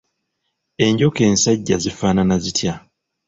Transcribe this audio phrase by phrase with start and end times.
[0.85, 2.73] Enjoka ensajja zifaanana zitya?